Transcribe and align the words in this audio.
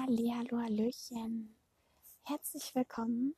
Hallihallo, 0.00 0.58
Hallöchen. 0.58 1.54
Herzlich 2.22 2.74
willkommen. 2.74 3.34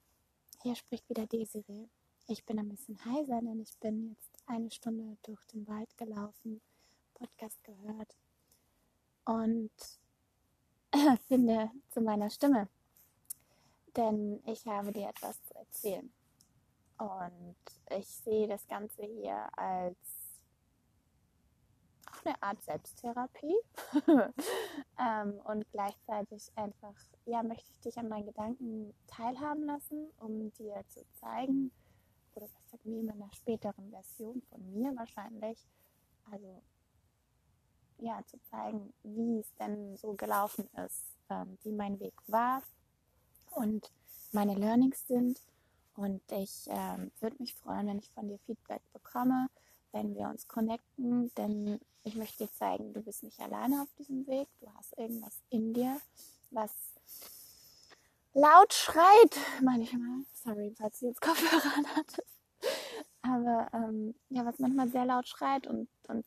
Hier 0.62 0.77
spricht 0.77 1.08
wieder 1.11 1.27
Desiree. 1.27 1.88
Ich 2.29 2.45
bin 2.45 2.61
ein 2.61 2.69
bisschen 2.69 2.97
heiser, 3.05 3.41
denn 3.41 3.61
ich 3.61 3.77
bin 3.81 4.11
jetzt 4.11 4.31
eine 4.47 4.71
Stunde 4.71 5.17
durch 5.25 5.45
den 5.47 5.67
Wald 5.67 5.89
gelaufen, 5.99 6.61
Podcast 7.15 7.63
gehört 7.65 8.17
und 9.25 9.73
finde 11.27 11.72
zu 11.90 12.00
meiner 12.00 12.30
Stimme. 12.30 12.68
Denn 13.96 14.41
ich 14.46 14.64
habe 14.64 14.93
dir 14.93 15.09
etwas 15.09 15.43
zu 15.46 15.57
erzählen. 15.57 16.12
Und 16.98 17.57
ich 17.98 18.07
sehe 18.07 18.46
das 18.46 18.64
Ganze 18.68 19.02
hier 19.02 19.48
als 19.59 19.96
eine 22.25 22.43
Art 22.43 22.62
Selbsttherapie 22.62 23.56
ähm, 24.98 25.41
und 25.45 25.70
gleichzeitig 25.70 26.50
einfach, 26.56 26.95
ja, 27.27 27.42
möchte 27.42 27.70
ich 27.70 27.80
dich 27.80 27.98
an 27.98 28.09
meinen 28.09 28.27
Gedanken 28.27 28.95
teilhaben 29.06 29.64
lassen, 29.64 30.10
um 30.19 30.52
dir 30.52 30.83
zu 30.88 31.05
zeigen, 31.12 31.70
oder 32.34 32.47
was 32.47 32.70
sagt 32.70 32.84
mir 32.84 33.00
in 33.00 33.10
einer 33.10 33.33
späteren 33.33 33.91
Version 33.91 34.42
von 34.50 34.73
mir 34.73 34.95
wahrscheinlich, 34.97 35.59
also 36.30 36.62
ja, 37.98 38.20
zu 38.27 38.41
zeigen, 38.50 38.92
wie 39.02 39.38
es 39.38 39.55
denn 39.55 39.97
so 39.97 40.14
gelaufen 40.14 40.69
ist, 40.84 41.16
ähm, 41.30 41.59
wie 41.62 41.72
mein 41.72 42.00
Weg 42.00 42.14
war 42.27 42.62
und 43.52 43.91
meine 44.33 44.55
Learnings 44.55 45.06
sind. 45.06 45.41
Und 45.95 46.20
ich 46.33 46.66
ähm, 46.69 47.12
würde 47.20 47.36
mich 47.38 47.55
freuen, 47.55 47.86
wenn 47.86 47.98
ich 47.98 48.11
von 48.11 48.27
dir 48.27 48.38
Feedback 48.47 48.83
bekomme, 48.92 49.47
wenn 49.92 50.14
wir 50.16 50.28
uns 50.28 50.48
connecten, 50.48 51.33
denn 51.36 51.78
ich 52.04 52.14
möchte 52.14 52.44
dir 52.44 52.52
zeigen, 52.52 52.92
du 52.92 53.02
bist 53.02 53.22
nicht 53.22 53.40
alleine 53.40 53.82
auf 53.82 53.88
diesem 53.98 54.26
Weg. 54.26 54.48
Du 54.60 54.68
hast 54.74 54.96
irgendwas 54.98 55.34
in 55.50 55.72
dir, 55.72 56.00
was 56.50 56.70
laut 58.34 58.72
schreit, 58.72 59.38
manchmal. 59.62 60.24
Sorry, 60.34 60.74
falls 60.77 61.00
du 61.00 61.06
jetzt 61.06 61.20
Kopfhörer 61.22 61.84
hattest. 61.96 62.22
Aber 63.22 63.69
ähm, 63.72 64.14
ja, 64.28 64.44
was 64.44 64.58
manchmal 64.58 64.88
sehr 64.91 65.06
laut 65.06 65.27
schreit 65.27 65.66
und, 65.66 65.88
und 66.08 66.27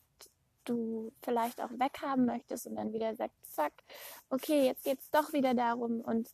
du 0.64 1.12
vielleicht 1.22 1.60
auch 1.60 1.70
weghaben 1.70 2.26
möchtest 2.26 2.66
und 2.66 2.76
dann 2.76 2.92
wieder 2.92 3.14
sagt, 3.14 3.34
fuck, 3.44 3.72
okay, 4.30 4.66
jetzt 4.66 4.84
geht 4.84 4.98
es 5.00 5.10
doch 5.10 5.32
wieder 5.32 5.54
darum 5.54 6.00
und 6.00 6.28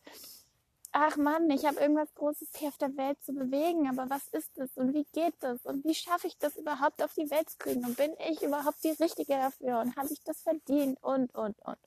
ach 0.97 1.17
Mann, 1.17 1.49
ich 1.49 1.65
habe 1.65 1.79
irgendwas 1.81 2.13
Großes 2.15 2.49
hier 2.55 2.69
auf 2.69 2.77
der 2.77 2.95
Welt 2.95 3.21
zu 3.21 3.33
bewegen, 3.33 3.89
aber 3.89 4.09
was 4.09 4.29
ist 4.29 4.57
es 4.57 4.71
und 4.77 4.93
wie 4.93 5.03
geht 5.11 5.35
das 5.41 5.65
und 5.65 5.83
wie 5.83 5.93
schaffe 5.93 6.27
ich 6.27 6.37
das 6.37 6.55
überhaupt 6.55 7.03
auf 7.03 7.13
die 7.13 7.29
Welt 7.29 7.49
zu 7.49 7.57
kriegen 7.57 7.83
und 7.83 7.97
bin 7.97 8.15
ich 8.29 8.41
überhaupt 8.41 8.81
die 8.81 8.91
Richtige 8.91 9.33
dafür 9.33 9.81
und 9.81 9.95
habe 9.97 10.11
ich 10.13 10.23
das 10.23 10.41
verdient 10.41 11.03
und, 11.03 11.35
und, 11.35 11.59
und. 11.63 11.77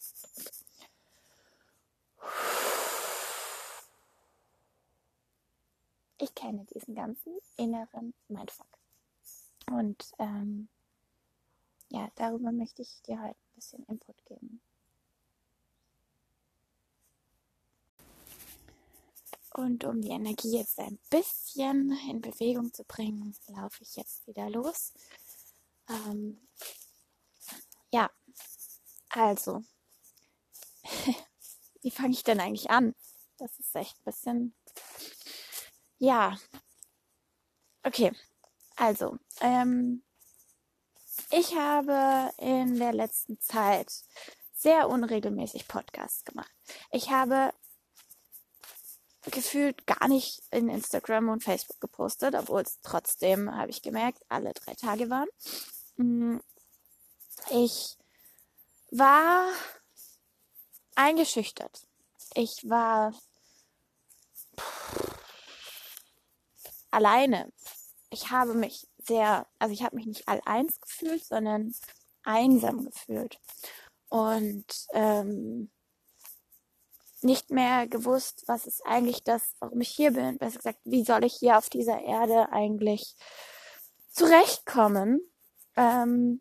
Ich 6.18 6.34
kenne 6.34 6.66
diesen 6.74 6.94
ganzen 6.94 7.38
inneren 7.56 8.12
Mindfuck. 8.28 8.66
Und 9.70 10.12
ähm, 10.18 10.68
ja, 11.88 12.10
darüber 12.16 12.52
möchte 12.52 12.82
ich 12.82 13.00
dir 13.02 13.22
heute 13.22 13.36
ein 13.38 13.54
bisschen 13.54 13.84
Input 13.84 14.22
geben. 14.26 14.60
Und 19.58 19.82
um 19.82 20.00
die 20.00 20.10
Energie 20.10 20.56
jetzt 20.56 20.78
ein 20.78 21.00
bisschen 21.10 21.90
in 22.08 22.20
Bewegung 22.20 22.72
zu 22.72 22.84
bringen, 22.84 23.34
laufe 23.48 23.82
ich 23.82 23.96
jetzt 23.96 24.24
wieder 24.28 24.48
los. 24.48 24.92
Ähm, 25.88 26.46
ja, 27.90 28.08
also, 29.08 29.64
wie 31.82 31.90
fange 31.90 32.12
ich 32.12 32.22
denn 32.22 32.38
eigentlich 32.38 32.70
an? 32.70 32.94
Das 33.38 33.50
ist 33.58 33.74
echt 33.74 33.98
ein 33.98 34.04
bisschen, 34.04 34.54
ja, 35.98 36.38
okay, 37.82 38.12
also, 38.76 39.18
ähm, 39.40 40.04
ich 41.32 41.56
habe 41.56 42.30
in 42.38 42.78
der 42.78 42.92
letzten 42.92 43.40
Zeit 43.40 44.04
sehr 44.54 44.88
unregelmäßig 44.88 45.66
Podcasts 45.66 46.24
gemacht. 46.24 46.52
Ich 46.92 47.10
habe 47.10 47.52
gefühlt 49.22 49.86
gar 49.86 50.08
nicht 50.08 50.42
in 50.50 50.68
Instagram 50.68 51.28
und 51.28 51.44
Facebook 51.44 51.80
gepostet, 51.80 52.34
obwohl 52.34 52.62
es 52.62 52.78
trotzdem, 52.82 53.54
habe 53.54 53.70
ich 53.70 53.82
gemerkt, 53.82 54.24
alle 54.28 54.52
drei 54.52 54.74
Tage 54.74 55.10
waren. 55.10 55.28
Mm, 55.96 56.38
ich 57.50 57.96
war 58.90 59.46
eingeschüchtert. 60.94 61.82
Ich 62.34 62.68
war 62.68 63.12
alleine. 66.90 67.52
Ich 68.10 68.30
habe 68.30 68.54
mich 68.54 68.88
sehr, 68.98 69.46
also 69.58 69.72
ich 69.72 69.82
habe 69.82 69.96
mich 69.96 70.06
nicht 70.06 70.28
alleins 70.28 70.80
gefühlt, 70.80 71.24
sondern 71.24 71.74
einsam 72.22 72.84
gefühlt. 72.84 73.38
Und 74.08 74.86
ähm, 74.92 75.70
nicht 77.22 77.50
mehr 77.50 77.86
gewusst, 77.86 78.44
was 78.46 78.66
ist 78.66 78.84
eigentlich 78.86 79.24
das, 79.24 79.54
warum 79.60 79.80
ich 79.80 79.90
hier 79.90 80.12
bin. 80.12 80.38
Besser 80.38 80.58
gesagt, 80.58 80.80
wie 80.84 81.04
soll 81.04 81.24
ich 81.24 81.34
hier 81.34 81.58
auf 81.58 81.68
dieser 81.68 82.00
Erde 82.00 82.52
eigentlich 82.52 83.16
zurechtkommen? 84.10 85.20
Ähm, 85.76 86.40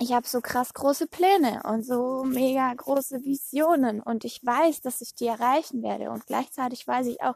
ich 0.00 0.12
habe 0.12 0.26
so 0.28 0.40
krass 0.40 0.74
große 0.74 1.08
Pläne 1.08 1.62
und 1.64 1.84
so 1.84 2.22
mega 2.24 2.72
große 2.72 3.24
Visionen 3.24 4.00
und 4.00 4.24
ich 4.24 4.44
weiß, 4.44 4.80
dass 4.80 5.00
ich 5.00 5.14
die 5.14 5.26
erreichen 5.26 5.82
werde 5.82 6.10
und 6.10 6.26
gleichzeitig 6.26 6.86
weiß 6.86 7.06
ich 7.08 7.20
auch, 7.22 7.34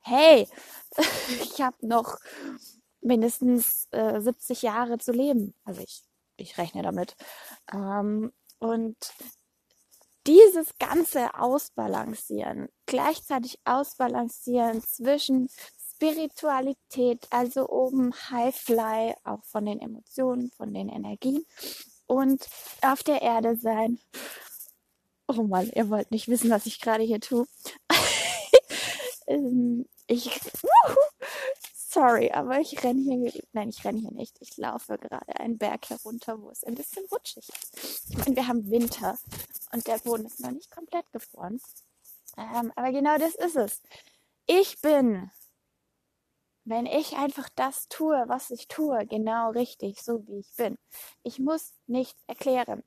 hey, 0.00 0.46
ich 1.42 1.60
habe 1.62 1.76
noch 1.80 2.18
mindestens 3.00 3.88
äh, 3.90 4.20
70 4.20 4.62
Jahre 4.62 4.98
zu 4.98 5.12
leben. 5.12 5.54
Also 5.64 5.80
ich, 5.82 6.02
ich 6.36 6.58
rechne 6.58 6.82
damit. 6.82 7.16
Ähm, 7.72 8.32
und 8.58 8.96
dieses 10.26 10.78
ganze 10.78 11.34
Ausbalancieren, 11.34 12.68
gleichzeitig 12.86 13.58
Ausbalancieren 13.64 14.82
zwischen 14.82 15.48
Spiritualität, 15.94 17.26
also 17.30 17.68
oben 17.68 18.12
High 18.30 18.54
Fly, 18.54 19.14
auch 19.24 19.44
von 19.44 19.66
den 19.66 19.80
Emotionen, 19.80 20.50
von 20.50 20.74
den 20.74 20.88
Energien 20.88 21.44
und 22.06 22.46
auf 22.82 23.02
der 23.02 23.22
Erde 23.22 23.56
sein. 23.56 23.98
Oh 25.28 25.44
Mann, 25.44 25.70
ihr 25.74 25.88
wollt 25.88 26.10
nicht 26.10 26.28
wissen, 26.28 26.50
was 26.50 26.66
ich 26.66 26.80
gerade 26.80 27.04
hier 27.04 27.20
tue. 27.20 27.46
Ähm, 29.28 29.86
ich, 30.08 30.40
sorry, 31.72 32.32
aber 32.32 32.58
ich 32.60 32.82
renne 32.82 33.02
hier, 33.02 33.42
nein, 33.52 33.68
ich 33.68 33.84
renne 33.84 34.00
hier 34.00 34.12
nicht. 34.12 34.36
Ich 34.40 34.56
laufe 34.56 34.98
gerade 34.98 35.38
einen 35.38 35.58
Berg 35.58 35.88
herunter, 35.90 36.42
wo 36.42 36.50
es 36.50 36.64
ein 36.64 36.74
bisschen 36.74 37.04
rutschig 37.10 37.48
ist. 37.48 38.18
Meine, 38.18 38.36
wir 38.36 38.48
haben 38.48 38.68
Winter 38.68 39.16
und 39.72 39.86
der 39.86 39.98
Boden 39.98 40.26
ist 40.26 40.40
noch 40.40 40.50
nicht 40.50 40.70
komplett 40.70 41.10
gefroren. 41.12 41.60
Ähm, 42.36 42.72
aber 42.76 42.92
genau 42.92 43.16
das 43.18 43.34
ist 43.34 43.56
es. 43.56 43.82
Ich 44.46 44.80
bin, 44.80 45.30
wenn 46.64 46.86
ich 46.86 47.16
einfach 47.16 47.48
das 47.54 47.88
tue, 47.88 48.24
was 48.26 48.50
ich 48.50 48.68
tue, 48.68 49.06
genau 49.06 49.50
richtig, 49.50 50.02
so 50.02 50.26
wie 50.26 50.38
ich 50.38 50.54
bin. 50.56 50.78
Ich 51.22 51.38
muss 51.38 51.72
nichts 51.86 52.22
erklären. 52.26 52.82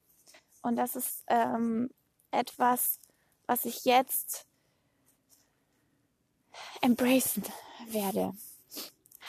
Und 0.61 0.77
das 0.77 0.95
ist 0.95 1.23
ähm, 1.27 1.89
etwas, 2.31 2.99
was 3.45 3.65
ich 3.65 3.85
jetzt 3.85 4.47
embracen 6.81 7.43
werde. 7.87 8.33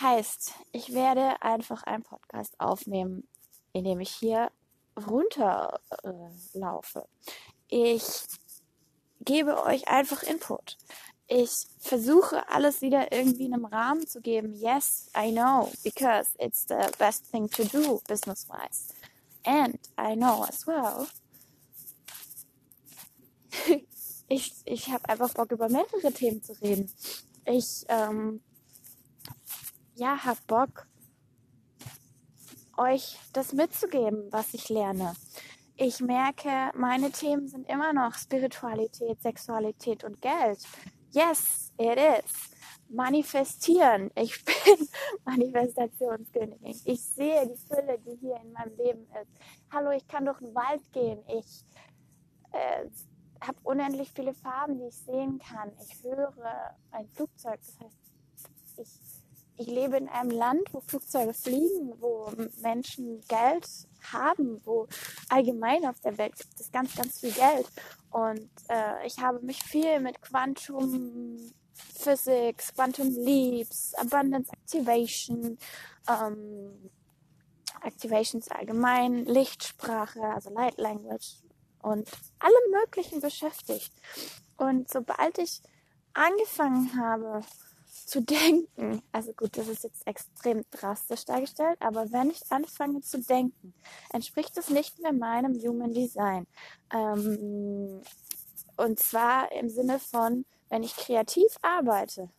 Heißt, 0.00 0.54
ich 0.72 0.92
werde 0.92 1.40
einfach 1.42 1.82
einen 1.84 2.02
Podcast 2.02 2.58
aufnehmen, 2.60 3.26
in 3.72 3.84
dem 3.84 4.00
ich 4.00 4.10
hier 4.10 4.50
runterlaufe. 4.96 7.06
Äh, 7.70 7.94
ich 7.94 8.04
gebe 9.20 9.62
euch 9.64 9.88
einfach 9.88 10.22
Input. 10.22 10.76
Ich 11.28 11.66
versuche 11.78 12.48
alles 12.48 12.82
wieder 12.82 13.10
irgendwie 13.10 13.46
in 13.46 13.54
einem 13.54 13.64
Rahmen 13.64 14.06
zu 14.06 14.20
geben. 14.20 14.54
Yes, 14.54 15.10
I 15.16 15.32
know, 15.32 15.72
because 15.82 16.30
it's 16.38 16.66
the 16.68 16.88
best 16.98 17.30
thing 17.32 17.50
to 17.50 17.64
do 17.64 18.00
business-wise. 18.06 18.94
And 19.44 19.78
I 19.98 20.14
know 20.14 20.44
as 20.44 20.66
well. 20.66 21.08
ich 24.28 24.52
ich 24.64 24.88
habe 24.88 25.08
einfach 25.08 25.34
Bock, 25.34 25.50
über 25.50 25.68
mehrere 25.68 26.12
Themen 26.12 26.42
zu 26.42 26.52
reden. 26.60 26.92
Ich 27.44 27.84
ähm, 27.88 28.40
ja, 29.96 30.24
hab 30.24 30.46
Bock, 30.46 30.86
euch 32.78 33.18
das 33.32 33.52
mitzugeben, 33.52 34.28
was 34.30 34.54
ich 34.54 34.68
lerne. 34.68 35.14
Ich 35.76 36.00
merke, 36.00 36.70
meine 36.74 37.10
Themen 37.10 37.48
sind 37.48 37.68
immer 37.68 37.92
noch 37.92 38.14
Spiritualität, 38.14 39.20
Sexualität 39.20 40.04
und 40.04 40.20
Geld. 40.22 40.58
Yes, 41.10 41.72
it 41.78 41.98
is. 41.98 42.50
Manifestieren. 42.88 44.10
Ich 44.14 44.42
bin 44.44 44.88
Manifestationskönigin. 45.24 46.80
Ich 46.84 47.02
sehe 47.02 47.46
die 47.46 47.56
Fülle, 47.56 47.98
die 47.98 48.16
hier 48.20 48.40
in 48.42 48.52
meinem 48.52 48.76
Leben 48.76 49.06
ist. 49.20 49.30
Hallo, 49.72 49.90
ich 49.90 50.06
kann 50.08 50.24
durch 50.24 50.38
den 50.38 50.54
Wald 50.54 50.80
gehen. 50.92 51.22
Ich 51.28 51.64
äh, 52.52 52.88
habe 53.40 53.58
unendlich 53.64 54.10
viele 54.14 54.34
Farben, 54.34 54.78
die 54.78 54.86
ich 54.86 54.96
sehen 54.96 55.38
kann. 55.38 55.72
Ich 55.82 56.02
höre 56.02 56.74
ein 56.90 57.08
Flugzeug. 57.08 57.60
Das 57.60 57.78
heißt, 57.80 57.98
ich, 58.78 59.05
ich 59.58 59.66
lebe 59.66 59.96
in 59.96 60.08
einem 60.08 60.30
Land, 60.30 60.62
wo 60.72 60.80
Flugzeuge 60.80 61.34
fliegen, 61.34 61.94
wo 62.00 62.30
Menschen 62.60 63.20
Geld 63.28 63.66
haben, 64.12 64.60
wo 64.64 64.86
allgemein 65.28 65.86
auf 65.86 66.00
der 66.00 66.16
Welt 66.18 66.36
gibt 66.36 66.60
es 66.60 66.70
ganz, 66.70 66.94
ganz 66.94 67.20
viel 67.20 67.32
Geld. 67.32 67.66
Und 68.10 68.50
äh, 68.68 69.06
ich 69.06 69.18
habe 69.18 69.40
mich 69.40 69.62
viel 69.62 70.00
mit 70.00 70.20
Quantum 70.20 71.38
Physics, 71.74 72.74
Quantum 72.74 73.08
Leaps, 73.08 73.94
Abundance 73.94 74.50
Activation, 74.52 75.58
ähm, 76.08 76.90
Activations 77.82 78.48
allgemein, 78.48 79.24
Lichtsprache, 79.24 80.20
also 80.22 80.50
Light 80.50 80.78
Language 80.78 81.36
und 81.82 82.08
allem 82.38 82.70
Möglichen 82.80 83.20
beschäftigt. 83.20 83.92
Und 84.56 84.90
sobald 84.90 85.38
ich 85.38 85.62
angefangen 86.14 86.98
habe 86.98 87.42
zu 88.06 88.22
denken, 88.22 89.02
also 89.10 89.32
gut, 89.32 89.58
das 89.58 89.66
ist 89.66 89.82
jetzt 89.82 90.06
extrem 90.06 90.64
drastisch 90.70 91.24
dargestellt, 91.24 91.76
aber 91.80 92.10
wenn 92.12 92.30
ich 92.30 92.40
anfange 92.50 93.00
zu 93.00 93.20
denken, 93.20 93.74
entspricht 94.12 94.56
es 94.56 94.70
nicht 94.70 95.00
mehr 95.00 95.12
meinem 95.12 95.54
Human 95.54 95.92
Design. 95.92 96.46
Ähm, 96.94 98.00
und 98.76 98.98
zwar 99.00 99.50
im 99.52 99.68
Sinne 99.68 99.98
von, 99.98 100.46
wenn 100.68 100.84
ich 100.84 100.96
kreativ 100.96 101.56
arbeite, 101.62 102.30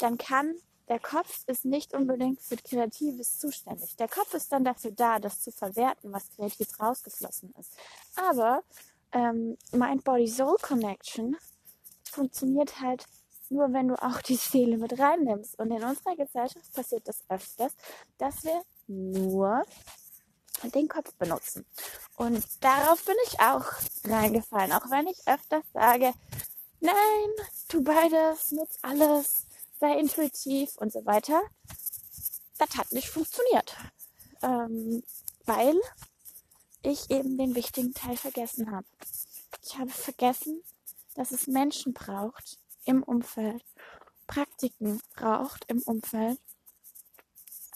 dann 0.00 0.16
kann 0.16 0.54
der 0.88 1.00
Kopf 1.00 1.42
ist 1.48 1.64
nicht 1.64 1.94
unbedingt 1.94 2.40
für 2.40 2.56
Kreatives 2.56 3.40
zuständig. 3.40 3.96
Der 3.96 4.06
Kopf 4.06 4.32
ist 4.34 4.52
dann 4.52 4.62
dafür 4.62 4.92
da, 4.92 5.18
das 5.18 5.42
zu 5.42 5.50
verwerten, 5.50 6.12
was 6.12 6.30
kreativ 6.30 6.78
rausgeflossen 6.78 7.52
ist. 7.58 7.72
Aber 8.14 8.62
ähm, 9.10 9.56
Mind-Body-Soul-Connection 9.72 11.36
funktioniert 12.04 12.80
halt 12.80 13.04
nur, 13.50 13.72
wenn 13.72 13.88
du 13.88 14.02
auch 14.02 14.20
die 14.22 14.36
Seele 14.36 14.78
mit 14.78 14.98
reinnimmst. 14.98 15.58
Und 15.58 15.70
in 15.70 15.82
unserer 15.82 16.16
Gesellschaft 16.16 16.72
passiert 16.72 17.06
das 17.06 17.22
öfters, 17.28 17.72
dass 18.18 18.44
wir 18.44 18.62
nur 18.86 19.64
den 20.74 20.88
Kopf 20.88 21.12
benutzen. 21.14 21.66
Und 22.16 22.44
darauf 22.60 23.04
bin 23.04 23.16
ich 23.26 23.40
auch 23.40 23.66
reingefallen, 24.04 24.72
auch 24.72 24.90
wenn 24.90 25.06
ich 25.06 25.18
öfters 25.26 25.64
sage, 25.72 26.12
nein, 26.80 27.30
tu 27.68 27.82
beides, 27.82 28.52
nutz 28.52 28.78
alles, 28.82 29.46
sei 29.78 29.98
intuitiv 29.98 30.76
und 30.78 30.92
so 30.92 31.04
weiter. 31.04 31.42
Das 32.58 32.76
hat 32.76 32.92
nicht 32.92 33.08
funktioniert, 33.08 33.76
ähm, 34.42 35.02
weil 35.44 35.78
ich 36.82 37.10
eben 37.10 37.36
den 37.36 37.54
wichtigen 37.54 37.92
Teil 37.92 38.16
vergessen 38.16 38.70
habe. 38.70 38.86
Ich 39.62 39.76
habe 39.76 39.90
vergessen, 39.90 40.62
dass 41.14 41.32
es 41.32 41.46
Menschen 41.46 41.92
braucht 41.92 42.58
im 42.86 43.02
Umfeld, 43.02 43.64
Praktiken 44.26 45.00
braucht 45.14 45.64
im 45.68 45.82
Umfeld, 45.82 46.40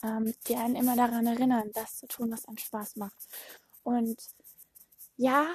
ähm, 0.03 0.33
die 0.47 0.55
einen 0.55 0.75
immer 0.75 0.95
daran 0.95 1.27
erinnern, 1.27 1.71
das 1.73 1.97
zu 1.97 2.07
tun, 2.07 2.31
was 2.31 2.45
einem 2.45 2.57
Spaß 2.57 2.95
macht. 2.95 3.27
Und 3.83 4.19
ja, 5.17 5.47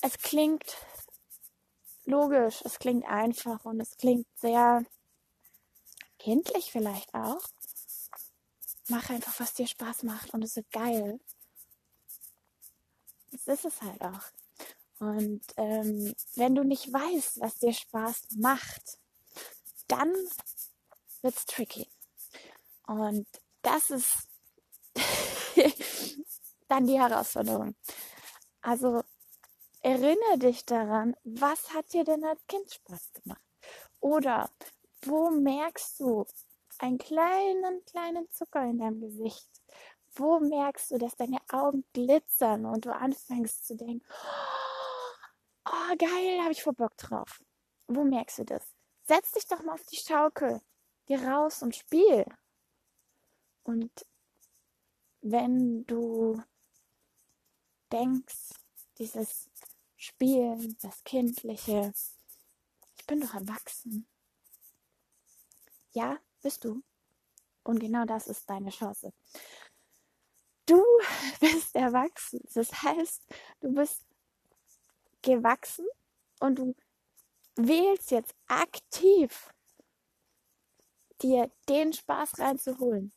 es 0.00 0.18
klingt 0.18 0.76
logisch, 2.04 2.62
es 2.64 2.78
klingt 2.78 3.04
einfach 3.04 3.64
und 3.64 3.80
es 3.80 3.96
klingt 3.96 4.26
sehr 4.36 4.84
kindlich 6.18 6.72
vielleicht 6.72 7.12
auch. 7.14 7.42
Mach 8.88 9.10
einfach, 9.10 9.38
was 9.40 9.54
dir 9.54 9.66
Spaß 9.66 10.04
macht 10.04 10.32
und 10.32 10.42
es 10.42 10.56
wird 10.56 10.70
geil. 10.70 11.18
Das 13.32 13.48
ist 13.48 13.64
es 13.64 13.82
halt 13.82 14.00
auch. 14.02 14.30
Und 14.98 15.42
ähm, 15.56 16.14
wenn 16.36 16.54
du 16.54 16.64
nicht 16.64 16.92
weißt, 16.92 17.40
was 17.40 17.58
dir 17.58 17.72
Spaß 17.72 18.28
macht, 18.38 18.98
dann 19.88 20.12
wird's 21.22 21.44
tricky. 21.46 21.88
Und 22.86 23.26
das 23.62 23.90
ist 23.90 24.28
dann 26.68 26.86
die 26.86 26.98
Herausforderung. 26.98 27.74
Also 28.62 29.02
erinnere 29.82 30.38
dich 30.38 30.64
daran, 30.64 31.14
was 31.24 31.74
hat 31.74 31.92
dir 31.92 32.04
denn 32.04 32.24
als 32.24 32.40
Kind 32.46 32.72
Spaß 32.72 33.12
gemacht? 33.12 33.42
Oder 34.00 34.50
wo 35.02 35.30
merkst 35.30 36.00
du 36.00 36.26
einen 36.78 36.98
kleinen, 36.98 37.84
kleinen 37.84 38.30
Zucker 38.30 38.62
in 38.62 38.78
deinem 38.78 39.00
Gesicht? 39.00 39.48
Wo 40.14 40.40
merkst 40.40 40.92
du, 40.92 40.98
dass 40.98 41.16
deine 41.16 41.38
Augen 41.50 41.84
glitzern 41.92 42.64
und 42.64 42.86
du 42.86 42.94
anfängst 42.94 43.66
zu 43.66 43.76
denken, 43.76 44.02
oh 44.10 44.75
geil, 45.98 46.42
habe 46.42 46.52
ich 46.52 46.62
voll 46.62 46.74
Bock 46.74 46.96
drauf. 46.96 47.42
Wo 47.88 48.04
merkst 48.04 48.38
du 48.38 48.44
das? 48.44 48.62
Setz 49.02 49.32
dich 49.32 49.46
doch 49.46 49.62
mal 49.62 49.74
auf 49.74 49.84
die 49.84 49.96
Schaukel, 49.96 50.60
geh 51.06 51.16
raus 51.16 51.62
und 51.62 51.76
spiel. 51.76 52.24
Und 53.62 53.90
wenn 55.22 55.84
du 55.86 56.42
denkst, 57.92 58.50
dieses 58.98 59.50
Spielen, 59.96 60.76
das 60.82 61.02
Kindliche. 61.04 61.92
Ich 62.96 63.06
bin 63.06 63.20
doch 63.20 63.34
erwachsen. 63.34 64.06
Ja, 65.92 66.18
bist 66.42 66.64
du. 66.64 66.82
Und 67.62 67.80
genau 67.80 68.04
das 68.04 68.28
ist 68.28 68.48
deine 68.48 68.70
Chance. 68.70 69.12
Du 70.66 70.82
bist 71.40 71.74
erwachsen. 71.74 72.40
Das 72.54 72.70
heißt, 72.82 73.22
du 73.60 73.74
bist 73.74 74.05
gewachsen 75.26 75.86
und 76.40 76.58
du 76.58 76.74
wählst 77.56 78.10
jetzt 78.10 78.34
aktiv 78.46 79.50
dir 81.20 81.50
den 81.68 81.92
Spaß 81.92 82.38
reinzuholen, 82.38 83.12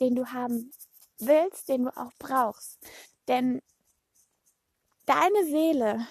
den 0.00 0.14
du 0.14 0.26
haben 0.26 0.70
willst, 1.18 1.68
den 1.68 1.84
du 1.84 1.96
auch 1.96 2.12
brauchst. 2.18 2.78
Denn 3.26 3.62
deine 5.06 5.44
Seele, 5.44 6.06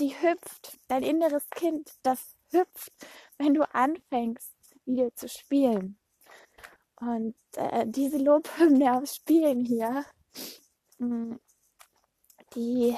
die 0.00 0.14
hüpft, 0.20 0.78
dein 0.88 1.02
inneres 1.02 1.48
Kind, 1.50 1.92
das 2.02 2.36
hüpft, 2.50 2.92
wenn 3.38 3.54
du 3.54 3.68
anfängst, 3.74 4.52
wieder 4.84 5.14
zu 5.14 5.28
spielen. 5.28 5.98
Und 6.96 7.34
äh, 7.56 7.86
diese 7.86 8.18
Lobhymne 8.18 8.96
aufs 8.96 9.16
Spielen 9.16 9.64
hier, 9.64 10.04
mm, 10.98 11.34
die, 12.54 12.96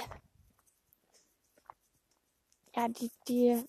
ja, 2.77 2.89
die, 2.89 3.11
die 3.29 3.65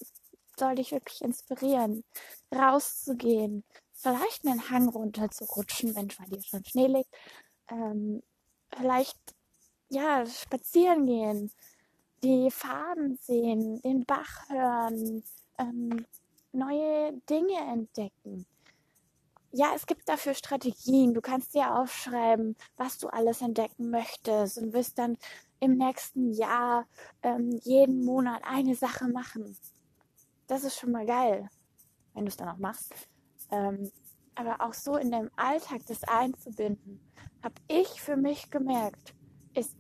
soll 0.58 0.76
dich 0.76 0.92
wirklich 0.92 1.22
inspirieren, 1.22 2.04
rauszugehen, 2.54 3.64
vielleicht 3.94 4.46
einen 4.46 4.70
Hang 4.70 4.90
runter 4.90 5.30
zu 5.30 5.46
rutschen, 5.46 5.96
wenn 5.96 6.08
bei 6.08 6.26
dir 6.26 6.42
schon 6.44 6.66
Schnee 6.66 6.88
liegt, 6.88 7.16
ähm, 7.70 8.22
vielleicht 8.76 9.18
ja, 9.90 10.26
spazieren 10.26 11.06
gehen, 11.06 11.52
die 12.24 12.52
Farben 12.52 13.18
sehen, 13.22 13.82
den 13.82 14.06
Bach 14.06 14.50
hören, 14.50 15.24
ähm, 15.60 16.06
neue 16.52 17.14
Dinge 17.30 17.58
entdecken. 17.72 18.46
Ja, 19.52 19.72
es 19.76 19.86
gibt 19.86 20.10
dafür 20.10 20.34
Strategien. 20.34 21.14
Du 21.14 21.22
kannst 21.22 21.54
dir 21.54 21.74
aufschreiben, 21.76 22.56
was 22.76 22.98
du 22.98 23.08
alles 23.08 23.42
entdecken 23.42 23.90
möchtest 23.90 24.58
und 24.58 24.74
wirst 24.74 25.00
dann 25.00 25.18
im 25.60 25.78
nächsten 25.78 26.32
Jahr 26.34 26.86
ähm, 27.24 27.52
jeden 27.64 28.04
Monat 28.04 28.42
eine 28.44 28.76
Sache 28.76 29.08
machen. 29.08 29.58
Das 30.48 30.64
ist 30.64 30.78
schon 30.78 30.92
mal 30.92 31.06
geil, 31.06 31.50
wenn 32.14 32.26
du 32.26 32.30
es 32.30 32.38
dann 32.38 32.50
auch 32.50 32.58
machst. 32.58 32.94
Ähm, 33.52 33.92
aber 34.36 34.62
auch 34.62 34.74
so 34.74 34.98
in 34.98 35.12
deinem 35.12 35.32
Alltag 35.36 35.82
das 35.88 36.04
einzubinden, 36.04 37.00
habe 37.44 37.56
ich 37.68 38.02
für 38.02 38.16
mich 38.16 38.50
gemerkt, 38.52 39.16
ist 39.56 39.76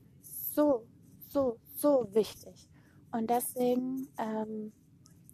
so, 0.54 0.88
so, 1.30 1.60
so 1.76 2.08
wichtig. 2.12 2.70
Und 3.12 3.30
deswegen 3.30 4.08
ähm, 4.18 4.74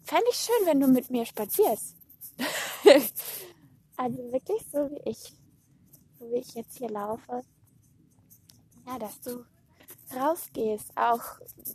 fände 0.04 0.26
ich 0.30 0.38
schön, 0.38 0.68
wenn 0.68 0.80
du 0.80 0.88
mit 0.88 1.10
mir 1.10 1.26
spazierst. 1.26 1.96
also 3.98 4.18
wirklich 4.32 4.66
so 4.72 4.90
wie 4.92 5.10
ich, 5.10 5.34
so 6.20 6.30
wie 6.30 6.40
ich 6.40 6.54
jetzt 6.54 6.78
hier 6.78 6.90
laufe. 6.90 7.42
Ja, 8.86 9.00
dass 9.00 9.22
du 9.22 9.46
rausgehst, 10.16 10.92
auch 10.96 11.24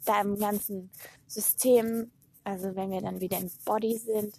deinem 0.04 0.38
ganzen 0.38 0.90
System, 1.26 2.10
also 2.44 2.74
wenn 2.74 2.90
wir 2.90 3.00
dann 3.00 3.20
wieder 3.20 3.38
im 3.38 3.50
Body 3.64 3.96
sind, 3.98 4.38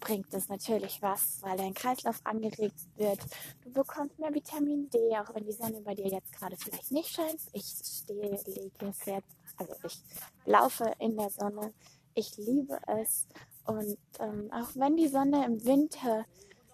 bringt 0.00 0.32
es 0.32 0.48
natürlich 0.48 1.02
was, 1.02 1.38
weil 1.42 1.56
dein 1.56 1.74
Kreislauf 1.74 2.20
angeregt 2.24 2.78
wird. 2.96 3.18
Du 3.64 3.72
bekommst 3.72 4.18
mehr 4.18 4.34
Vitamin 4.34 4.88
D, 4.90 4.98
auch 5.16 5.34
wenn 5.34 5.44
die 5.44 5.52
Sonne 5.52 5.80
bei 5.80 5.94
dir 5.94 6.06
jetzt 6.06 6.32
gerade 6.32 6.56
vielleicht 6.56 6.92
nicht 6.92 7.10
scheint. 7.10 7.40
Ich 7.52 7.64
stehe, 7.64 8.38
lege 8.46 8.92
sehr, 9.04 9.22
also 9.56 9.74
ich 9.84 10.00
laufe 10.44 10.92
in 10.98 11.16
der 11.16 11.30
Sonne. 11.30 11.72
Ich 12.14 12.36
liebe 12.36 12.78
es. 12.86 13.26
Und 13.64 13.98
ähm, 14.18 14.50
auch 14.52 14.70
wenn 14.74 14.96
die 14.96 15.08
Sonne 15.08 15.44
im 15.44 15.64
Winter 15.64 16.24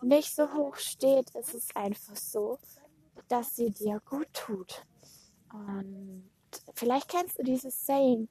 nicht 0.03 0.35
so 0.35 0.53
hoch 0.53 0.77
steht, 0.77 1.31
ist 1.35 1.55
es 1.55 1.75
einfach 1.75 2.17
so, 2.17 2.59
dass 3.29 3.57
sie 3.57 3.71
dir 3.71 4.01
gut 4.09 4.29
tut. 4.33 4.85
Vielleicht 6.75 7.09
kennst 7.09 7.39
du 7.39 7.43
dieses 7.43 7.87
Saying, 7.87 8.29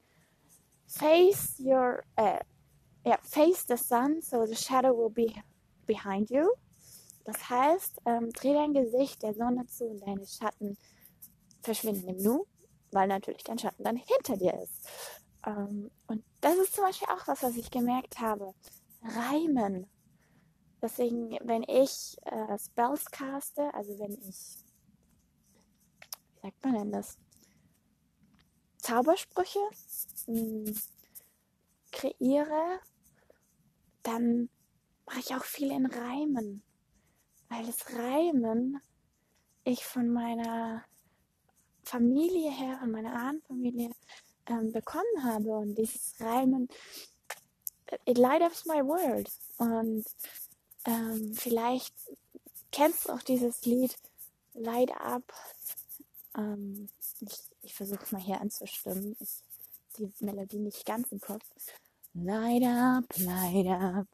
face 0.86 1.58
your, 1.58 2.02
äh, 2.16 2.40
ja, 3.04 3.18
face 3.22 3.64
the 3.66 3.76
sun, 3.76 4.20
so 4.20 4.44
the 4.46 4.56
shadow 4.56 4.96
will 4.96 5.10
be 5.10 5.32
behind 5.86 6.30
you. 6.30 6.46
Das 7.24 7.48
heißt, 7.48 8.02
ähm, 8.04 8.30
dreh 8.32 8.52
dein 8.52 8.74
Gesicht 8.74 9.22
der 9.22 9.34
Sonne 9.34 9.66
zu 9.66 9.86
und 9.86 10.00
deine 10.06 10.26
Schatten 10.26 10.76
verschwinden 11.62 12.08
im 12.08 12.18
Nu, 12.18 12.44
weil 12.92 13.08
natürlich 13.08 13.44
dein 13.44 13.58
Schatten 13.58 13.82
dann 13.82 13.96
hinter 13.96 14.36
dir 14.36 14.60
ist. 14.62 14.86
Ähm, 15.46 15.90
und 16.06 16.22
das 16.40 16.56
ist 16.56 16.74
zum 16.74 16.84
Beispiel 16.84 17.08
auch 17.08 17.26
was, 17.26 17.42
was 17.42 17.56
ich 17.56 17.70
gemerkt 17.70 18.20
habe. 18.20 18.54
Reimen. 19.02 19.86
Deswegen, 20.82 21.38
wenn 21.42 21.62
ich 21.62 22.16
äh, 22.24 22.58
Spells 22.58 23.06
caste, 23.06 23.72
also 23.72 23.98
wenn 23.98 24.12
ich, 24.12 24.58
wie 26.34 26.40
sagt 26.42 26.62
man 26.62 26.74
denn 26.74 26.92
das? 26.92 27.16
Zaubersprüche 28.84 29.60
mh, 30.26 30.66
hm, 30.66 30.78
kreiere, 31.90 32.80
dann 34.02 34.50
mache 35.06 35.20
ich 35.20 35.34
auch 35.34 35.44
viel 35.44 35.70
in 35.70 35.86
Reimen. 35.86 36.62
Weil 37.48 37.64
das 37.64 37.94
Reimen 37.94 38.80
ich 39.64 39.86
von 39.86 40.12
meiner 40.12 40.84
Familie 41.84 42.50
her, 42.50 42.76
von 42.78 42.90
meiner 42.90 43.14
Ahnenfamilie 43.14 43.90
ähm, 44.46 44.72
bekommen 44.72 45.22
habe. 45.24 45.50
Und 45.56 45.76
dieses 45.76 46.20
Reimen, 46.20 46.68
it 48.04 48.18
light 48.18 48.42
ups 48.42 48.66
my 48.66 48.84
world. 48.84 49.30
Und 49.56 50.04
ähm, 50.84 51.34
vielleicht 51.34 51.94
kennst 52.70 53.08
du 53.08 53.12
auch 53.12 53.22
dieses 53.22 53.64
Lied 53.64 53.96
Light 54.52 54.90
Up. 55.00 55.32
Ähm, 56.36 56.90
ich 57.20 57.53
ich 57.64 57.74
versuche 57.74 58.06
mal 58.12 58.22
hier 58.22 58.40
anzustimmen. 58.40 59.16
Ich 59.20 59.42
die 59.98 60.12
Melodie 60.20 60.58
nicht 60.58 60.84
ganz 60.84 61.10
im 61.12 61.20
Kopf. 61.20 61.44
Light 62.14 62.62
up, 62.62 63.04
light 63.18 63.66
up, 63.66 64.06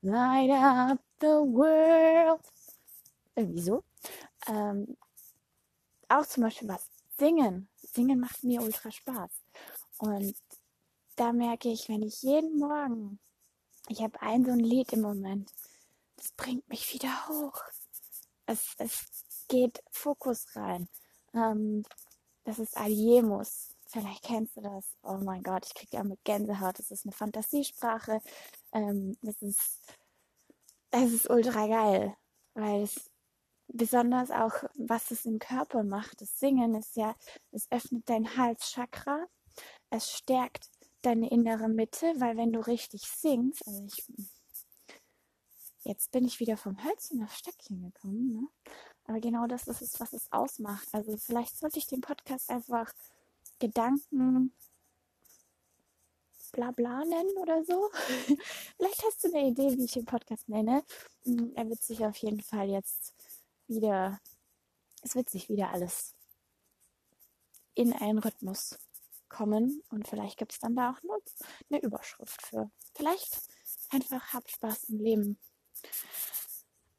light 0.00 0.50
up 0.50 0.98
the 1.20 1.26
world. 1.26 2.40
Irgendwie 3.34 3.62
so. 3.62 3.84
Ähm, 4.46 4.96
auch 6.08 6.26
zum 6.26 6.44
Beispiel 6.44 6.68
was 6.68 6.88
singen. 7.18 7.68
Singen 7.76 8.20
macht 8.20 8.42
mir 8.42 8.62
ultra 8.62 8.90
Spaß. 8.90 9.30
Und 9.98 10.34
da 11.16 11.32
merke 11.32 11.70
ich, 11.70 11.88
wenn 11.88 12.02
ich 12.02 12.22
jeden 12.22 12.58
Morgen, 12.58 13.18
ich 13.88 14.02
habe 14.02 14.20
ein 14.22 14.44
so 14.44 14.52
ein 14.52 14.60
Lied 14.60 14.92
im 14.92 15.02
Moment, 15.02 15.50
das 16.16 16.32
bringt 16.32 16.68
mich 16.68 16.92
wieder 16.92 17.28
hoch. 17.28 17.62
Es, 18.46 18.74
es 18.78 19.04
geht 19.48 19.82
Fokus 19.90 20.46
rein. 20.56 20.88
Ähm, 21.34 21.84
das 22.44 22.58
ist 22.58 22.76
Aliemus. 22.76 23.68
Vielleicht 23.86 24.24
kennst 24.24 24.56
du 24.56 24.62
das. 24.62 24.96
Oh 25.02 25.18
mein 25.18 25.42
Gott, 25.42 25.66
ich 25.66 25.74
kriege 25.74 25.96
ja 25.96 26.04
mit 26.04 26.24
Gänsehaut. 26.24 26.78
Das 26.78 26.90
ist 26.90 27.04
eine 27.04 27.12
Fantasiesprache. 27.12 28.20
Ähm, 28.72 29.16
das 29.22 29.42
ist, 29.42 29.80
das 30.90 31.12
ist 31.12 31.28
ultra 31.28 31.66
geil, 31.66 32.16
weil 32.54 32.82
es 32.82 33.10
besonders 33.68 34.30
auch, 34.30 34.54
was 34.76 35.10
es 35.10 35.24
im 35.24 35.38
Körper 35.38 35.82
macht. 35.82 36.20
Das 36.20 36.38
Singen 36.38 36.74
ist 36.74 36.96
ja, 36.96 37.14
es 37.50 37.70
öffnet 37.70 38.08
dein 38.08 38.36
Halschakra, 38.36 39.26
es 39.90 40.10
stärkt 40.10 40.70
deine 41.02 41.30
innere 41.30 41.68
Mitte, 41.68 42.14
weil 42.18 42.36
wenn 42.36 42.52
du 42.52 42.60
richtig 42.60 43.02
singst, 43.02 43.66
also 43.66 43.84
ich, 43.84 44.06
jetzt 45.84 46.10
bin 46.12 46.24
ich 46.24 46.40
wieder 46.40 46.56
vom 46.56 46.82
Hölzchen 46.82 47.22
auf 47.24 47.34
Stöckchen 47.34 47.82
gekommen, 47.82 48.32
ne? 48.32 48.48
Aber 49.12 49.20
genau 49.20 49.46
das 49.46 49.68
ist 49.68 49.82
es, 49.82 50.00
was 50.00 50.14
es 50.14 50.32
ausmacht. 50.32 50.88
Also 50.92 51.18
vielleicht 51.18 51.58
sollte 51.58 51.78
ich 51.78 51.86
den 51.86 52.00
Podcast 52.00 52.48
einfach 52.48 52.90
Gedanken 53.58 54.54
bla 56.52 56.70
bla 56.70 57.04
nennen 57.04 57.36
oder 57.36 57.62
so. 57.62 57.90
vielleicht 58.76 59.04
hast 59.04 59.22
du 59.22 59.28
eine 59.28 59.48
Idee, 59.48 59.76
wie 59.76 59.84
ich 59.84 59.92
den 59.92 60.06
Podcast 60.06 60.48
nenne. 60.48 60.82
Hm, 61.24 61.52
er 61.54 61.68
wird 61.68 61.82
sich 61.82 62.04
auf 62.06 62.16
jeden 62.16 62.40
Fall 62.40 62.70
jetzt 62.70 63.14
wieder, 63.68 64.18
es 65.02 65.14
wird 65.14 65.28
sich 65.28 65.50
wieder 65.50 65.70
alles 65.70 66.14
in 67.74 67.92
einen 67.92 68.18
Rhythmus 68.18 68.78
kommen 69.28 69.82
und 69.90 70.08
vielleicht 70.08 70.38
gibt 70.38 70.52
es 70.52 70.58
dann 70.58 70.74
da 70.74 70.90
auch 70.90 71.02
nur 71.02 71.20
eine 71.70 71.82
Überschrift 71.82 72.40
für. 72.46 72.70
Vielleicht 72.94 73.42
einfach 73.90 74.32
hab 74.32 74.48
Spaß 74.48 74.84
im 74.84 75.00
Leben. 75.00 75.38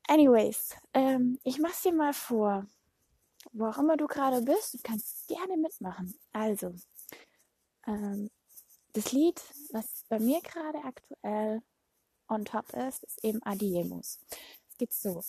Anyways, 0.08 0.76
ähm, 0.94 1.40
ich 1.44 1.60
mach's 1.60 1.82
dir 1.82 1.94
mal 1.94 2.14
vor. 2.14 2.68
Wo 3.52 3.68
auch 3.68 3.78
immer 3.78 3.98
du 3.98 4.08
gerade 4.08 4.42
bist, 4.42 4.74
du 4.74 4.80
kannst 4.84 5.28
gerne 5.28 5.58
mitmachen. 5.58 6.14
Also, 6.32 6.74
ähm, 7.88 8.30
das 8.94 9.12
Lied, 9.12 9.42
was 9.72 10.06
bei 10.10 10.20
mir 10.20 10.42
gerade 10.42 10.80
aktuell 10.84 11.62
on 12.30 12.46
top 12.46 12.72
ist, 12.74 13.04
ist 13.04 13.24
eben 13.24 13.42
Adiemus. 13.44 14.20
Es 14.70 14.78
geht 14.78 14.94
so. 14.94 15.24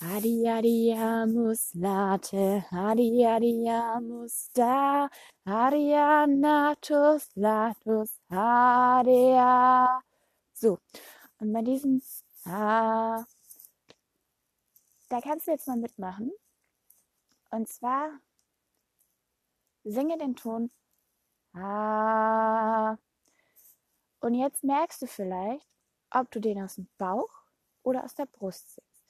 Adiadiamus 0.00 1.74
late, 1.74 2.64
adiadiamus 2.72 4.50
da, 4.52 5.08
adianatus 5.44 7.28
latus, 7.36 8.18
adia. 8.28 10.00
So, 10.54 10.78
und 11.38 11.52
bei 11.52 11.62
diesem 11.62 12.02
A, 12.44 13.24
da 15.12 15.20
kannst 15.20 15.46
du 15.46 15.50
jetzt 15.50 15.68
mal 15.68 15.76
mitmachen. 15.76 16.32
Und 17.50 17.68
zwar 17.68 18.18
singe 19.84 20.16
den 20.16 20.36
Ton 20.36 20.70
A. 21.54 22.96
Und 24.20 24.34
jetzt 24.34 24.64
merkst 24.64 25.02
du 25.02 25.06
vielleicht, 25.06 25.68
ob 26.10 26.30
du 26.30 26.40
den 26.40 26.62
aus 26.62 26.76
dem 26.76 26.88
Bauch 26.96 27.28
oder 27.82 28.04
aus 28.04 28.14
der 28.14 28.24
Brust 28.24 28.74
singst. 28.74 29.06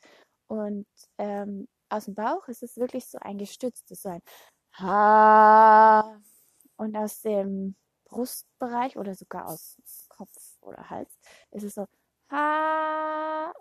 Und 0.49 0.87
ähm, 1.19 1.69
aus 1.89 2.07
dem 2.07 2.15
Bauch 2.15 2.49
ist 2.49 2.65
es 2.65 2.77
wirklich 2.79 3.07
so 3.07 3.19
ein 3.19 3.39
gestütztes 3.39 4.03
Sein. 4.03 4.23
Ha. 4.73 6.21
Und 6.77 6.97
aus 6.97 7.21
dem 7.21 7.77
Brustbereich 8.07 8.97
oder 8.97 9.15
sogar 9.15 9.47
aus 9.47 9.77
Kopf 10.09 10.57
oder 10.63 10.91
Hals 10.91 11.17
ist 11.53 11.63
es 11.63 11.75
so 11.75 11.87
Ha. 12.33 13.53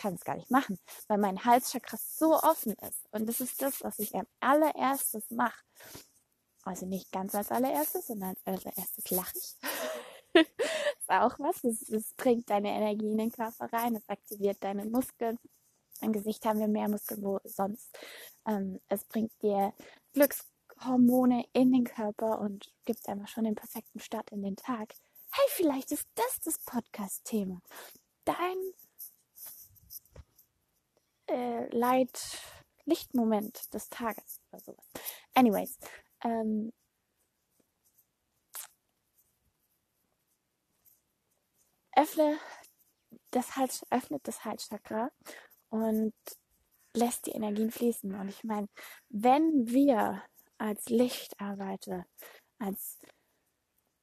Kann 0.00 0.14
es 0.14 0.24
gar 0.24 0.36
nicht 0.36 0.50
machen, 0.50 0.78
weil 1.08 1.18
mein 1.18 1.44
Halschakra 1.44 1.96
so 1.98 2.34
offen 2.34 2.72
ist. 2.88 3.06
Und 3.10 3.26
das 3.28 3.40
ist 3.40 3.60
das, 3.60 3.82
was 3.82 3.98
ich 3.98 4.14
am 4.14 4.26
allererstes 4.40 5.30
mache. 5.30 5.62
Also 6.62 6.86
nicht 6.86 7.10
ganz 7.12 7.34
als 7.34 7.50
allererstes, 7.50 8.06
sondern 8.06 8.30
als 8.30 8.46
allererstes 8.46 9.10
lache 9.10 9.36
ich. 9.36 9.56
ist 10.46 11.08
auch 11.08 11.38
was. 11.38 11.64
Es 11.64 12.14
bringt 12.14 12.48
deine 12.48 12.70
Energie 12.70 13.10
in 13.10 13.18
den 13.18 13.32
Körper 13.32 13.72
rein, 13.72 13.96
es 13.96 14.08
aktiviert 14.08 14.58
deine 14.60 14.86
Muskeln 14.86 15.38
im 16.00 16.12
Gesicht 16.12 16.44
haben 16.46 16.60
wir 16.60 16.68
mehr 16.68 16.88
Muskeln 16.88 17.22
wo 17.22 17.40
sonst. 17.44 17.90
Ähm, 18.46 18.80
es 18.88 19.04
bringt 19.04 19.32
dir 19.42 19.72
Glückshormone 20.14 21.44
in 21.52 21.72
den 21.72 21.84
Körper 21.84 22.40
und 22.40 22.72
gibt 22.84 23.08
einfach 23.08 23.28
schon 23.28 23.44
den 23.44 23.54
perfekten 23.54 24.00
Start 24.00 24.30
in 24.30 24.42
den 24.42 24.56
Tag. 24.56 24.94
Hey, 25.32 25.46
vielleicht 25.50 25.92
ist 25.92 26.08
das 26.14 26.40
das 26.44 26.58
Podcast-Thema. 26.64 27.60
Dein 28.24 28.72
äh, 31.30 31.68
Leit 31.76 32.40
Lichtmoment 32.84 33.72
des 33.72 33.88
Tages 33.88 34.40
oder 34.50 34.60
sowas. 34.60 34.86
Anyways, 35.34 35.78
ähm, 36.24 36.72
öffne 41.94 42.38
das 43.30 43.56
Hals, 43.56 43.86
öffnet 43.90 44.26
das 44.26 44.44
Halschakra 44.44 45.10
und 45.68 46.14
lässt 46.94 47.26
die 47.26 47.32
Energien 47.32 47.70
fließen. 47.70 48.14
Und 48.14 48.28
ich 48.28 48.42
meine, 48.44 48.68
wenn 49.08 49.68
wir 49.68 50.22
als 50.58 50.88
Lichtarbeiter, 50.88 52.06
als 52.58 52.98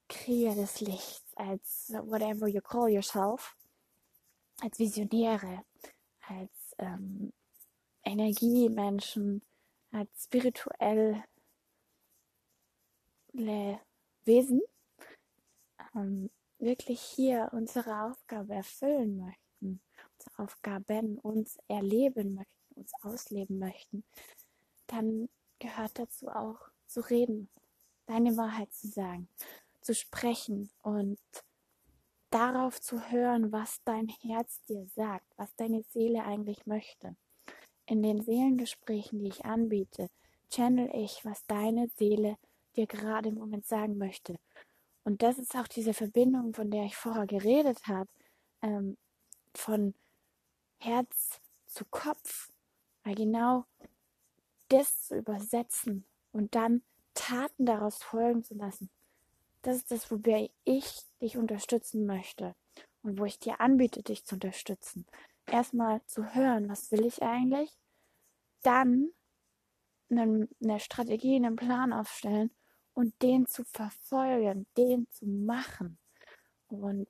Krieger 0.08 0.56
des 0.56 0.80
Lichts, 0.82 1.36
als 1.36 1.94
whatever 2.04 2.48
you 2.48 2.62
call 2.62 2.90
yourself, 2.90 3.56
als 4.62 4.80
Visionäre, 4.80 5.64
als 6.22 6.57
ähm, 6.78 7.34
Energiemenschen, 8.04 9.42
als 9.92 10.24
spirituelle 10.24 11.24
Wesen 14.26 14.62
ähm, 15.96 16.30
wirklich 16.60 17.02
hier 17.02 17.50
unsere 17.52 18.04
Aufgabe 18.04 18.56
erfüllen 18.56 19.18
möchten 19.18 19.48
Aufgaben 20.36 21.18
uns 21.20 21.58
erleben 21.68 22.36
möchten, 22.36 22.76
uns 22.76 22.92
ausleben 23.02 23.60
möchten, 23.60 24.04
dann 24.88 25.30
gehört 25.60 25.98
dazu 25.98 26.28
auch 26.28 26.60
zu 26.86 27.02
reden, 27.02 27.50
deine 28.06 28.38
Wahrheit 28.38 28.74
zu 28.74 28.88
sagen, 28.88 29.30
zu 29.82 29.96
sprechen 29.96 30.70
und 30.82 31.20
darauf 32.30 32.80
zu 32.82 33.10
hören, 33.10 33.52
was 33.52 33.82
dein 33.84 34.08
Herz 34.08 34.64
dir 34.66 34.86
sagt, 34.88 35.26
was 35.38 35.56
deine 35.56 35.84
Seele 35.94 36.24
eigentlich 36.24 36.66
möchte. 36.66 37.16
In 37.86 38.04
den 38.04 38.22
Seelengesprächen, 38.22 39.20
die 39.20 39.30
ich 39.30 39.46
anbiete, 39.46 40.10
channel 40.50 40.90
ich, 40.94 41.24
was 41.24 41.46
deine 41.46 41.88
Seele 41.96 42.38
dir 42.76 42.88
gerade 42.88 43.30
im 43.30 43.36
Moment 43.36 43.66
sagen 43.66 43.98
möchte. 43.98 44.38
Und 45.04 45.22
das 45.22 45.38
ist 45.38 45.56
auch 45.56 45.68
diese 45.68 45.94
Verbindung, 45.94 46.54
von 46.54 46.70
der 46.70 46.84
ich 46.84 46.96
vorher 46.96 47.26
geredet 47.26 47.88
habe, 47.88 48.10
ähm, 48.62 48.98
von 49.54 49.94
Herz 50.80 51.40
zu 51.66 51.86
Kopf, 51.86 52.52
weil 53.04 53.16
genau 53.16 53.66
das 54.68 55.04
zu 55.04 55.16
übersetzen 55.16 56.06
und 56.32 56.56
dann 56.56 56.84
Taten 57.14 57.66
daraus 57.66 58.04
folgen 58.04 58.44
zu 58.44 58.54
lassen, 58.56 58.90
das 59.68 59.76
ist 59.76 59.92
das, 59.92 60.12
wobei 60.12 60.50
ich 60.64 61.02
dich 61.22 61.36
unterstützen 61.36 62.06
möchte 62.06 62.56
und 63.02 63.20
wo 63.20 63.26
ich 63.26 63.38
dir 63.38 63.60
anbiete, 63.60 64.02
dich 64.02 64.24
zu 64.24 64.36
unterstützen. 64.36 65.06
Erstmal 65.46 66.02
zu 66.06 66.34
hören, 66.34 66.70
was 66.70 66.90
will 66.94 67.06
ich 67.06 67.22
eigentlich, 67.22 67.78
dann 68.62 69.10
eine, 70.10 70.48
Strategie, 70.80 71.36
einen 71.36 71.58
Plan 71.58 71.92
aufstellen 71.92 72.50
und 72.94 73.22
den 73.22 73.46
zu 73.46 73.66
verfolgen, 73.66 74.68
den 74.78 75.06
zu 75.10 75.26
machen. 75.26 75.98
Und 76.70 77.10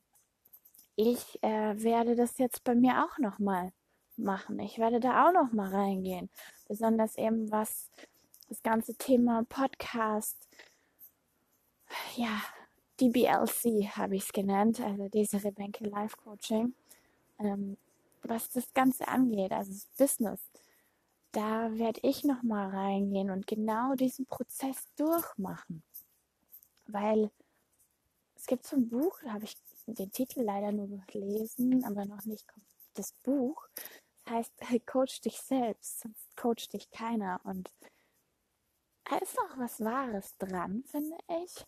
ich 0.95 1.37
äh, 1.43 1.79
werde 1.83 2.15
das 2.15 2.39
jetzt 2.39 2.63
bei 2.63 2.73
mir 2.73 3.05
auch 3.05 3.19
nochmal 3.19 3.71
machen. 4.15 4.57
Ich 4.61 4.79
werde 4.79 4.99
da 4.99 5.27
auch 5.27 5.31
nochmal 5.31 5.69
reingehen. 5.75 6.31
Besonders 6.67 7.19
eben 7.19 7.51
was 7.51 7.91
das 8.49 8.63
ganze 8.63 8.95
Thema 8.95 9.43
Podcast, 9.47 10.37
ja, 12.15 12.41
DBLC 12.99 13.89
habe 13.95 14.15
ich 14.15 14.23
es 14.23 14.33
genannt, 14.33 14.79
also 14.81 15.07
diese 15.09 15.43
Rebecca 15.43 15.85
Life 15.85 16.17
Coaching, 16.17 16.73
ähm, 17.39 17.77
was 18.23 18.49
das 18.49 18.73
Ganze 18.73 19.07
angeht, 19.07 19.51
also 19.51 19.71
das 19.71 19.85
Business 19.97 20.39
da 21.37 21.77
werde 21.77 21.99
ich 22.01 22.23
nochmal 22.23 22.69
reingehen 22.69 23.29
und 23.29 23.45
genau 23.45 23.93
diesen 23.93 24.25
Prozess 24.25 24.87
durchmachen. 24.95 25.83
Weil 26.87 27.29
es 28.35 28.47
gibt 28.47 28.65
so 28.65 28.75
ein 28.75 28.89
Buch, 28.89 29.19
da 29.23 29.33
habe 29.33 29.43
ich 29.43 29.55
den 29.85 30.11
Titel 30.11 30.41
leider 30.41 30.71
nur 30.71 30.87
gelesen, 31.05 31.83
aber 31.85 32.05
noch 32.05 32.25
nicht 32.25 32.45
das 32.95 33.11
Buch. 33.23 33.67
Das 34.25 34.33
heißt, 34.33 34.53
coach 34.87 35.21
dich 35.21 35.39
selbst, 35.39 35.99
sonst 35.99 36.35
coach 36.35 36.69
dich 36.69 36.89
keiner. 36.89 37.39
Und 37.43 37.69
da 39.03 39.17
ist 39.17 39.37
auch 39.39 39.57
was 39.57 39.79
Wahres 39.79 40.35
dran, 40.37 40.83
finde 40.87 41.17
ich. 41.43 41.65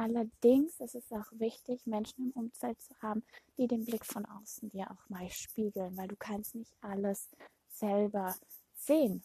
Allerdings 0.00 0.80
ist 0.80 0.94
es 0.94 1.12
auch 1.12 1.30
wichtig, 1.32 1.84
Menschen 1.84 2.30
im 2.30 2.30
Umfeld 2.30 2.80
zu 2.80 2.94
haben, 3.02 3.22
die 3.58 3.66
den 3.66 3.84
Blick 3.84 4.06
von 4.06 4.24
außen 4.24 4.70
dir 4.70 4.90
auch 4.90 5.10
mal 5.10 5.28
spiegeln, 5.28 5.94
weil 5.94 6.08
du 6.08 6.16
kannst 6.16 6.54
nicht 6.54 6.72
alles 6.80 7.28
selber 7.68 8.34
sehen. 8.72 9.22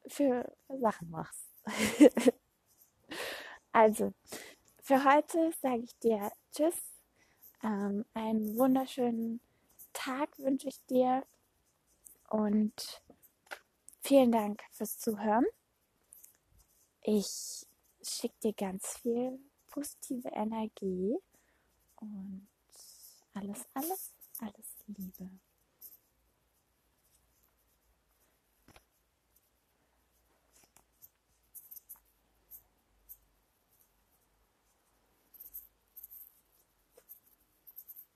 für 0.08 0.50
Sachen 0.68 1.10
machst. 1.10 1.50
also, 3.76 4.14
für 4.82 5.04
heute 5.04 5.52
sage 5.60 5.82
ich 5.82 5.98
dir 5.98 6.32
Tschüss. 6.50 6.74
Ähm, 7.62 8.04
einen 8.14 8.56
wunderschönen 8.56 9.40
Tag 9.92 10.38
wünsche 10.38 10.68
ich 10.68 10.82
dir 10.86 11.24
und 12.30 13.02
Vielen 14.06 14.30
Dank 14.30 14.62
fürs 14.70 15.00
Zuhören. 15.00 15.44
Ich 17.02 17.66
schicke 18.00 18.36
dir 18.40 18.52
ganz 18.52 18.98
viel 18.98 19.40
positive 19.66 20.28
Energie 20.28 21.16
und 21.96 22.46
alles, 23.34 23.66
alles, 23.74 24.12
alles 24.38 24.66
Liebe. 24.86 25.28